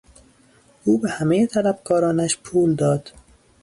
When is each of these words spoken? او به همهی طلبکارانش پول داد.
او 0.83 0.97
به 0.97 1.09
همهی 1.09 1.47
طلبکارانش 1.47 2.37
پول 2.37 2.75
داد. 2.75 3.11